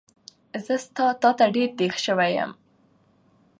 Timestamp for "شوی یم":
2.05-2.51